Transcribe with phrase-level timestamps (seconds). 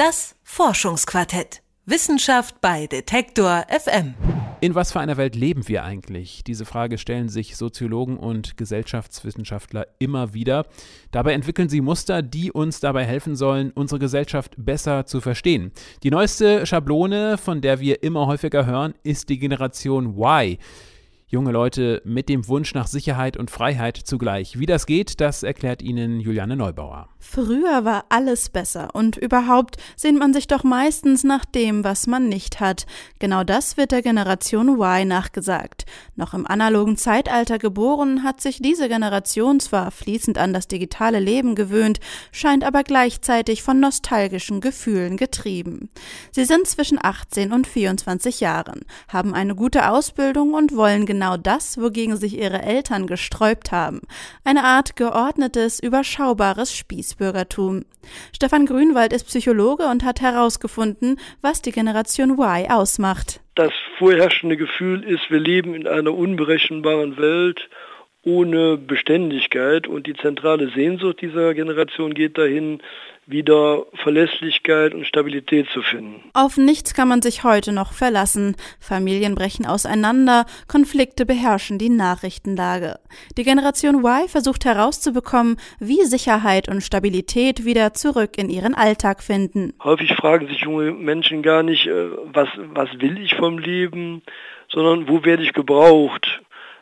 [0.00, 1.60] Das Forschungsquartett.
[1.84, 4.14] Wissenschaft bei Detektor FM.
[4.62, 6.42] In was für einer Welt leben wir eigentlich?
[6.42, 10.64] Diese Frage stellen sich Soziologen und Gesellschaftswissenschaftler immer wieder.
[11.10, 15.70] Dabei entwickeln sie Muster, die uns dabei helfen sollen, unsere Gesellschaft besser zu verstehen.
[16.02, 20.56] Die neueste Schablone, von der wir immer häufiger hören, ist die Generation Y
[21.30, 24.58] junge Leute mit dem Wunsch nach Sicherheit und Freiheit zugleich.
[24.58, 27.08] Wie das geht, das erklärt Ihnen Juliane Neubauer.
[27.20, 32.28] Früher war alles besser und überhaupt sehnt man sich doch meistens nach dem, was man
[32.28, 32.86] nicht hat.
[33.20, 35.84] Genau das wird der Generation Y nachgesagt.
[36.16, 41.54] Noch im analogen Zeitalter geboren, hat sich diese Generation zwar fließend an das digitale Leben
[41.54, 42.00] gewöhnt,
[42.32, 45.90] scheint aber gleichzeitig von nostalgischen Gefühlen getrieben.
[46.32, 51.36] Sie sind zwischen 18 und 24 Jahren, haben eine gute Ausbildung und wollen genau genau
[51.36, 54.00] das, wogegen sich ihre Eltern gesträubt haben.
[54.42, 57.84] Eine Art geordnetes, überschaubares Spießbürgertum.
[58.34, 63.42] Stefan Grünwald ist Psychologe und hat herausgefunden, was die Generation Y ausmacht.
[63.54, 67.68] Das vorherrschende Gefühl ist, wir leben in einer unberechenbaren Welt
[68.22, 72.82] ohne Beständigkeit und die zentrale Sehnsucht dieser Generation geht dahin,
[73.26, 76.22] wieder Verlässlichkeit und Stabilität zu finden.
[76.34, 78.56] Auf nichts kann man sich heute noch verlassen.
[78.80, 82.98] Familien brechen auseinander, Konflikte beherrschen die Nachrichtenlage.
[83.38, 89.74] Die Generation Y versucht herauszubekommen, wie Sicherheit und Stabilität wieder zurück in ihren Alltag finden.
[89.82, 94.22] Häufig fragen sich junge Menschen gar nicht, äh, was, was will ich vom Leben,
[94.68, 96.39] sondern wo werde ich gebraucht?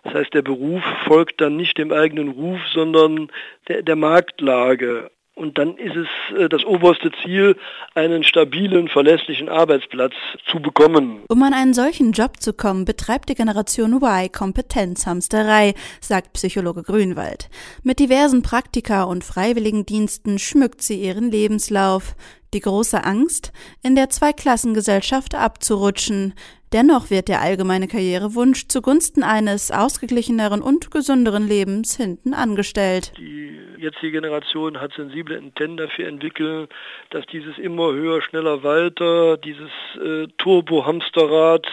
[0.09, 3.31] Das heißt, der Beruf folgt dann nicht dem eigenen Ruf, sondern
[3.69, 5.11] der, der Marktlage.
[5.39, 7.57] Und dann ist es äh, das oberste Ziel,
[7.95, 10.15] einen stabilen, verlässlichen Arbeitsplatz
[10.51, 11.23] zu bekommen.
[11.29, 17.51] Um an einen solchen Job zu kommen, betreibt die Generation Y Kompetenzhamsterei, sagt Psychologe Grünwald.
[17.85, 22.17] Mit diversen Praktika und Freiwilligendiensten schmückt sie ihren Lebenslauf.
[22.53, 26.35] Die große Angst, in der Zweiklassengesellschaft abzurutschen.
[26.73, 33.13] Dennoch wird der allgemeine Karrierewunsch zugunsten eines ausgeglicheneren und gesünderen Lebens hinten angestellt.
[33.17, 33.38] Die
[33.79, 36.71] jetzige Generation hat sensible Antennen dafür entwickelt,
[37.11, 39.71] dass dieses immer höher, schneller, weiter, dieses
[40.03, 41.67] äh, Turbo-Hamsterrad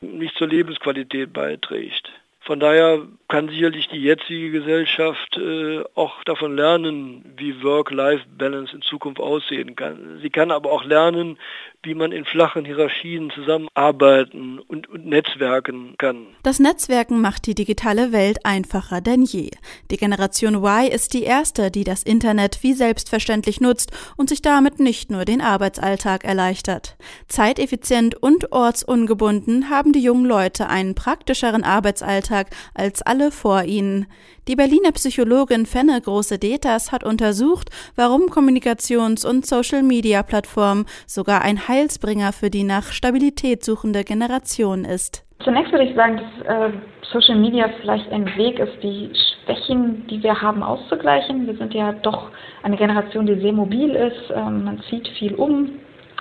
[0.00, 2.10] nicht zur Lebensqualität beiträgt.
[2.40, 9.20] Von daher kann sicherlich die jetzige Gesellschaft äh, auch davon lernen, wie Work-Life-Balance in Zukunft
[9.20, 10.18] aussehen kann.
[10.22, 11.38] Sie kann aber auch lernen,
[11.82, 16.26] wie man in flachen Hierarchien zusammenarbeiten und, und netzwerken kann.
[16.42, 19.50] Das Netzwerken macht die digitale Welt einfacher denn je.
[19.90, 24.80] Die Generation Y ist die erste, die das Internet wie selbstverständlich nutzt und sich damit
[24.80, 26.96] nicht nur den Arbeitsalltag erleichtert.
[27.28, 34.06] Zeiteffizient und ortsungebunden haben die jungen Leute einen praktischeren Arbeitsalltag als alle vor ihnen.
[34.48, 42.32] Die Berliner Psychologin Fenne Große Detas hat untersucht, warum Kommunikations- und Social-Media-Plattformen sogar ein Heilsbringer
[42.32, 45.24] für die nach Stabilität suchende Generation ist.
[45.44, 46.72] Zunächst würde ich sagen, dass äh,
[47.12, 49.10] Social Media vielleicht ein Weg ist, die
[49.44, 51.46] Schwächen, die wir haben, auszugleichen.
[51.46, 52.30] Wir sind ja doch
[52.62, 54.30] eine Generation, die sehr mobil ist.
[54.34, 55.78] Ähm, man zieht viel um.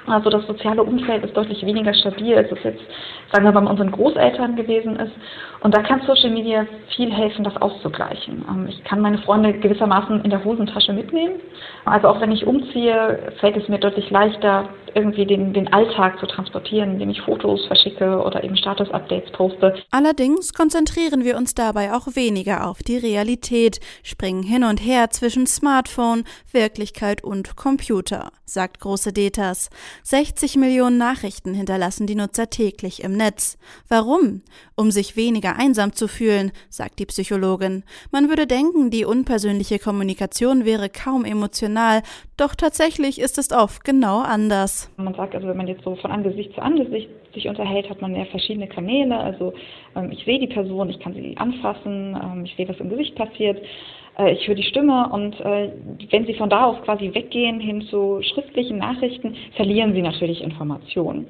[0.08, 2.82] Also das soziale Umfeld ist deutlich weniger stabil, als es jetzt,
[3.32, 5.12] sagen wir mal, bei unseren Großeltern gewesen ist.
[5.60, 8.46] Und da kann Social Media viel helfen, das auszugleichen.
[8.50, 11.36] Ähm, ich kann meine Freunde gewissermaßen in der Hosentasche mitnehmen.
[11.86, 16.26] Also auch wenn ich umziehe, fällt es mir deutlich leichter, irgendwie den, den Alltag zu
[16.26, 19.76] transportieren, indem ich Fotos verschicke oder eben Status-Updates poste.
[19.92, 25.46] Allerdings konzentrieren wir uns dabei auch weniger auf die Realität, springen hin und her zwischen
[25.46, 29.70] Smartphone, Wirklichkeit und Computer, sagt große Detas.
[30.04, 33.58] 60 Millionen Nachrichten hinterlassen die Nutzer täglich im Netz.
[33.88, 34.42] Warum?
[34.76, 37.84] Um sich weniger einsam zu fühlen, sagt die Psychologin.
[38.12, 42.02] Man würde denken, die unpersönliche Kommunikation wäre kaum emotional,
[42.38, 44.92] doch tatsächlich ist es oft genau anders.
[44.98, 48.16] Man sagt also, wenn man jetzt so von Angesicht zu Angesicht sich unterhält, hat man
[48.16, 49.18] ja verschiedene Kanäle.
[49.18, 49.54] Also
[49.96, 53.16] ähm, ich sehe die Person, ich kann sie anfassen, ähm, ich sehe, was im Gesicht
[53.16, 53.60] passiert,
[54.18, 55.72] äh, ich höre die Stimme und äh,
[56.10, 61.28] wenn sie von da aus quasi weggehen hin zu schriftlichen Nachrichten, verlieren sie natürlich Informationen.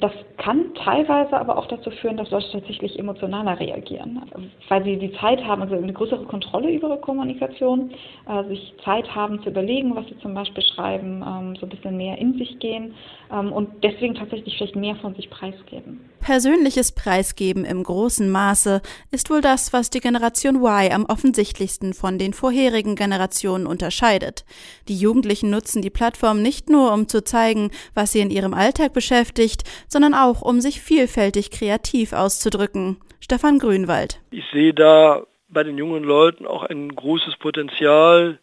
[0.00, 4.22] Das kann teilweise aber auch dazu führen, dass Leute tatsächlich emotionaler reagieren,
[4.68, 7.90] weil sie die Zeit haben, also eine größere Kontrolle über ihre Kommunikation,
[8.28, 11.96] äh, sich Zeit haben zu überlegen, was sie zum Beispiel schreiben, ähm, so ein bisschen
[11.96, 12.94] mehr in sich gehen
[13.32, 16.00] ähm, und deswegen tatsächlich vielleicht mehr von sich preisgeben.
[16.20, 18.82] Persönliches Preisgeben im großen Maße
[19.12, 24.44] ist wohl das, was die Generation Y am offensichtlichsten von den vorherigen Generationen unterscheidet.
[24.88, 28.92] Die Jugendlichen nutzen die Plattform nicht nur, um zu zeigen, was sie in ihrem Alltag
[28.92, 32.98] beschäftigt, sondern auch, um sich vielfältig kreativ auszudrücken.
[33.20, 34.20] Stefan Grünwald.
[34.30, 38.38] Ich sehe da bei den jungen Leuten auch ein großes Potenzial,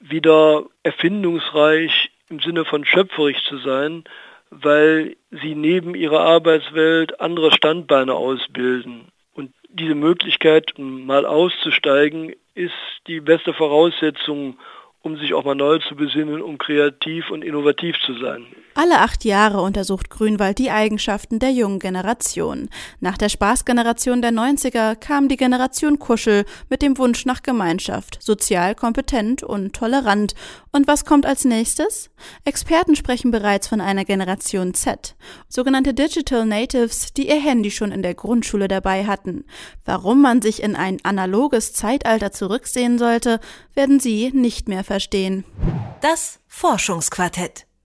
[0.00, 4.04] wieder erfindungsreich im Sinne von schöpferisch zu sein,
[4.50, 9.08] weil sie neben ihrer Arbeitswelt andere Standbeine ausbilden.
[9.34, 12.72] Und diese Möglichkeit, mal auszusteigen, ist
[13.06, 14.58] die beste Voraussetzung,
[15.02, 18.46] um sich auch mal neu zu besinnen, um kreativ und innovativ zu sein.
[18.78, 22.68] Alle acht Jahre untersucht Grünwald die Eigenschaften der jungen Generation.
[23.00, 28.74] Nach der Spaßgeneration der 90er kam die Generation Kuschel mit dem Wunsch nach Gemeinschaft, sozial
[28.74, 30.34] kompetent und tolerant.
[30.72, 32.10] Und was kommt als nächstes?
[32.44, 35.16] Experten sprechen bereits von einer Generation Z,
[35.48, 39.46] sogenannte Digital Natives, die ihr Handy schon in der Grundschule dabei hatten.
[39.86, 43.40] Warum man sich in ein analoges Zeitalter zurücksehen sollte,
[43.72, 45.46] werden sie nicht mehr verstehen.
[46.02, 47.66] Das Forschungsquartett.